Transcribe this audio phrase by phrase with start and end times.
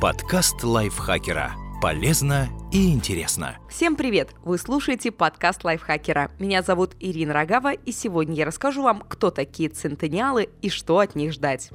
[0.00, 1.52] Подкаст лайфхакера.
[1.82, 3.58] Полезно и интересно.
[3.68, 4.34] Всем привет!
[4.42, 6.30] Вы слушаете подкаст лайфхакера.
[6.38, 11.16] Меня зовут Ирина Рогава, и сегодня я расскажу вам, кто такие центениалы и что от
[11.16, 11.70] них ждать.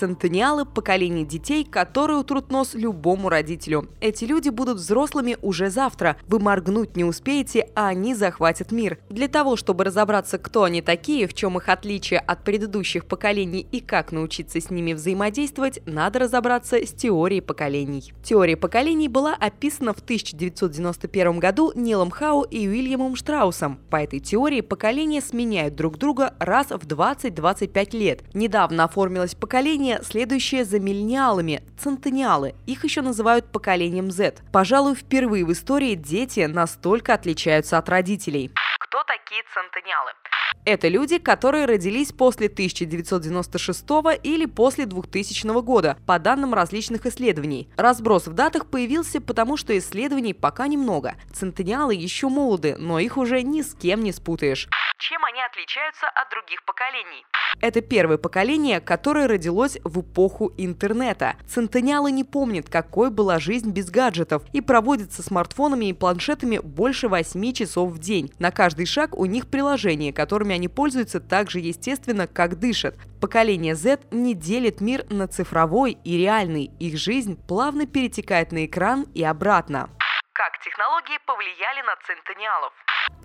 [0.00, 3.86] Центениалы– поколение детей, которые утрут нос любому родителю.
[4.00, 6.16] Эти люди будут взрослыми уже завтра.
[6.26, 8.98] Вы моргнуть не успеете, а они захватят мир.
[9.10, 13.80] Для того, чтобы разобраться, кто они такие, в чем их отличие от предыдущих поколений и
[13.80, 18.14] как научиться с ними взаимодействовать, надо разобраться с теорией поколений.
[18.22, 23.78] Теория поколений была описана в 1991 году Нилом Хау и Уильямом Штраусом.
[23.90, 28.22] По этой теории поколения сменяют друг друга раз в 20-25 лет.
[28.32, 32.54] Недавно оформилось поколение, поколение, следующее за миллениалами– центениалы.
[32.66, 34.34] Их еще называют поколением Z.
[34.52, 38.52] Пожалуй, впервые в истории дети настолько отличаются от родителей.
[38.78, 40.12] Кто такие центениалы?
[40.64, 43.84] Это люди, которые родились после 1996
[44.22, 47.68] или после 2000 года, по данным различных исследований.
[47.76, 51.14] Разброс в датах появился потому, что исследований пока немного.
[51.32, 54.68] Центениалы еще молоды, но их уже ни с кем не спутаешь.
[54.98, 57.24] Чем они отличаются от других поколений?
[57.60, 61.36] Это первое поколение, которое родилось в эпоху интернета.
[61.48, 67.08] Центениалы не помнят, какой была жизнь без гаджетов и проводят со смартфонами и планшетами больше
[67.08, 68.30] 8 часов в день.
[68.38, 72.94] На каждый шаг у них приложение, которыми они пользуются так же естественно, как дышат.
[73.20, 76.70] Поколение Z не делит мир на цифровой и реальный.
[76.80, 79.90] Их жизнь плавно перетекает на экран и обратно.
[80.32, 82.72] Как технологии повлияли на центениалов?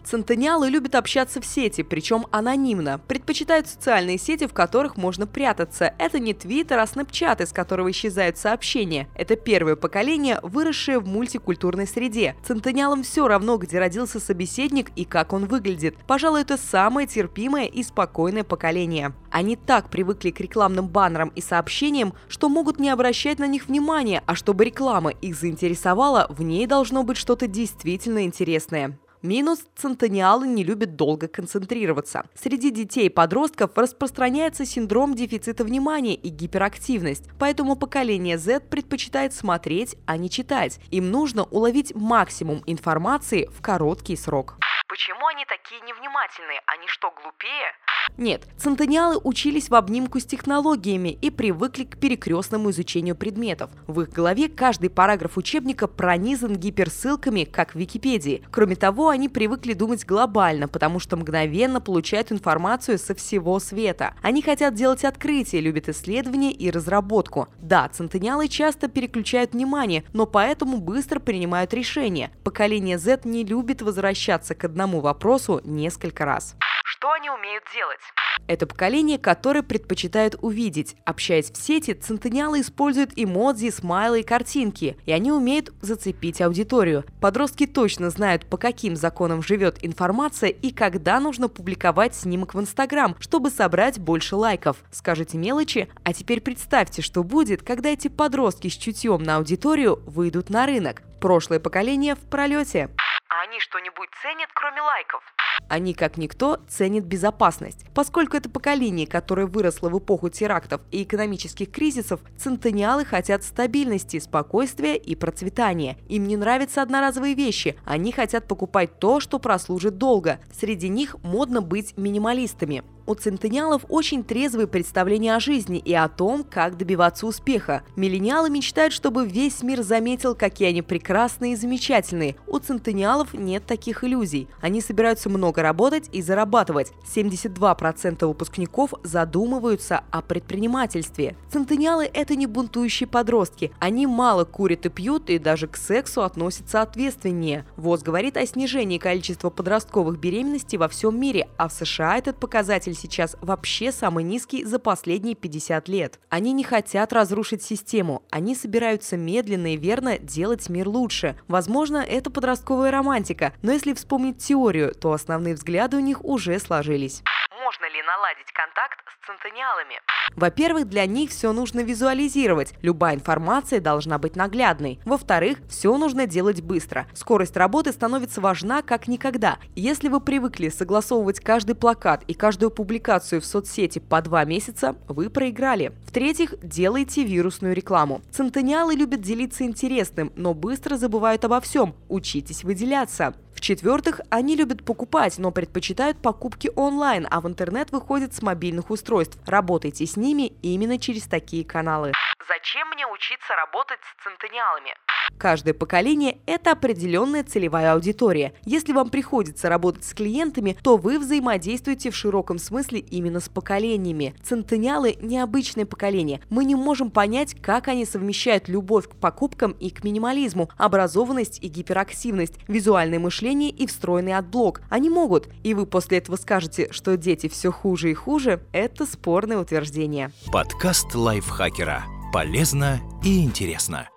[0.05, 2.99] Центениалы любят общаться в сети, причем анонимно.
[3.07, 5.95] Предпочитают социальные сети, в которых можно прятаться.
[5.97, 9.09] Это не Твиттер, а Снэпчат, из которого исчезают сообщения.
[9.15, 12.35] Это первое поколение, выросшее в мультикультурной среде.
[12.45, 15.97] Центениалам все равно, где родился собеседник и как он выглядит.
[16.05, 19.13] Пожалуй, это самое терпимое и спокойное поколение.
[19.31, 24.21] Они так привыкли к рекламным баннерам и сообщениям, что могут не обращать на них внимания,
[24.27, 28.99] а чтобы реклама их заинтересовала, в ней должно быть что-то действительно интересное.
[29.25, 32.25] Минус– центениалы не любят долго концентрироваться.
[32.35, 39.95] Среди детей и подростков распространяется синдром дефицита внимания и гиперактивность, поэтому поколение Z предпочитает смотреть,
[40.05, 40.79] а не читать.
[40.91, 44.59] Им нужно уловить максимум информации в короткий срок.
[44.87, 46.61] Почему они такие невнимательные?
[46.67, 47.73] Они что, глупее?
[48.17, 53.69] Нет, центениалы учились в обнимку с технологиями и привыкли к перекрестному изучению предметов.
[53.87, 58.41] В их голове каждый параграф учебника пронизан гиперссылками, как в Википедии.
[58.51, 64.13] Кроме того, они привыкли думать глобально, потому что мгновенно получают информацию со всего света.
[64.21, 67.49] Они хотят делать открытия, любят исследования и разработку.
[67.59, 72.31] Да, центениалы часто переключают внимание, но поэтому быстро принимают решения.
[72.43, 76.55] Поколение Z не любит возвращаться к одному вопросу несколько раз.
[76.97, 77.99] Что они умеют делать?
[78.47, 80.95] Это поколение, которое предпочитает увидеть.
[81.05, 87.03] Общаясь в сети, центениалы используют эмодзи, смайлы и картинки, и они умеют зацепить аудиторию.
[87.19, 93.15] Подростки точно знают, по каким законам живет информация и когда нужно публиковать снимок в Инстаграм,
[93.19, 94.77] чтобы собрать больше лайков.
[94.91, 100.49] Скажите мелочи, а теперь представьте, что будет, когда эти подростки с чутьем на аудиторию выйдут
[100.49, 101.01] на рынок.
[101.19, 102.89] Прошлое поколение в пролете.
[103.27, 105.21] А они что-нибудь ценят, кроме лайков?
[105.67, 107.85] Они, как никто, ценят безопасность.
[107.93, 114.95] Поскольку это поколение, которое выросло в эпоху терактов и экономических кризисов, центениалы хотят стабильности, спокойствия
[114.95, 115.97] и процветания.
[116.07, 120.39] Им не нравятся одноразовые вещи, они хотят покупать то, что прослужит долго.
[120.57, 122.83] Среди них модно быть минималистами.
[123.07, 127.83] У центениалов очень трезвые представления о жизни и о том, как добиваться успеха.
[127.95, 132.35] Миллениалы мечтают, чтобы весь мир заметил, какие они прекрасные и замечательные.
[132.47, 134.47] У центениалов нет таких иллюзий.
[134.59, 136.93] Они собираются много работать и зарабатывать.
[137.15, 141.35] 72% выпускников задумываются о предпринимательстве.
[141.51, 143.71] Центениалы– это не бунтующие подростки.
[143.77, 147.67] Они мало курят и пьют, и даже к сексу относятся ответственнее.
[147.77, 152.94] ВОЗ говорит о снижении количества подростковых беременностей во всем мире, а в США этот показатель
[152.95, 156.19] сейчас вообще самый низкий за последние 50 лет.
[156.29, 161.39] Они не хотят разрушить систему, они собираются медленно и верно делать мир лучше.
[161.47, 167.21] Возможно, это подростковая романтика, но если вспомнить теорию, то основные взгляды у них уже сложились
[167.65, 169.99] можно ли наладить контакт с центениалами?
[170.35, 172.73] Во-первых, для них все нужно визуализировать.
[172.81, 174.99] Любая информация должна быть наглядной.
[175.05, 177.07] Во-вторых, все нужно делать быстро.
[177.13, 179.57] Скорость работы становится важна как никогда.
[179.75, 185.29] Если вы привыкли согласовывать каждый плакат и каждую публикацию в соцсети по два месяца, вы
[185.29, 185.93] проиграли.
[186.05, 188.21] В-третьих, делайте вирусную рекламу.
[188.31, 191.95] Центениалы любят делиться интересным, но быстро забывают обо всем.
[192.09, 193.35] Учитесь выделяться.
[193.55, 199.39] В-четвертых, они любят покупать, но предпочитают покупки онлайн, а в интернет выходят с мобильных устройств.
[199.45, 202.13] Работайте ними именно через такие каналы.
[202.47, 204.95] Зачем мне учиться работать с центениалами?
[205.37, 208.53] Каждое поколение– это определенная целевая аудитория.
[208.65, 214.33] Если вам приходится работать с клиентами, то вы взаимодействуете в широком смысле именно с поколениями.
[214.43, 216.41] Центениалы– необычное поколение.
[216.49, 221.67] Мы не можем понять, как они совмещают любовь к покупкам и к минимализму, образованность и
[221.67, 224.81] гиперактивность, визуальное мышление и встроенный adblock.
[224.89, 225.49] Они могут.
[225.63, 230.31] И вы после этого скажете, что дети все хуже и хуже– это спорное утверждение.
[230.51, 232.03] Подкаст лайфхакера.
[232.31, 234.09] Полезно и интересно.